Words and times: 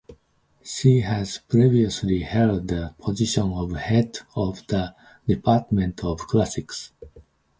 She 0.63 1.01
has 1.01 1.37
previously 1.47 2.21
held 2.23 2.69
the 2.69 2.95
position 2.97 3.51
of 3.53 3.73
Head 3.73 4.15
(Chair) 4.15 4.25
of 4.35 4.65
the 4.65 4.95
Department 5.27 6.03
of 6.03 6.17
Classics. 6.21 6.91